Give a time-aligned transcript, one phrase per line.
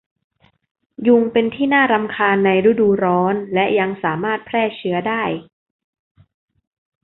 [1.07, 5.23] ยุงเป็นที่น่ารำคาญในฤดูร้อนและยังสามารถแพร่เชื้อได้